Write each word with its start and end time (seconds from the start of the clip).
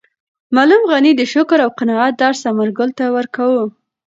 معلم 0.55 0.81
غني 0.91 1.11
د 1.17 1.21
شکر 1.33 1.59
او 1.65 1.71
قناعت 1.79 2.13
درس 2.21 2.37
ثمرګل 2.45 2.89
ته 2.99 3.05
ورکاوه. 3.15 3.63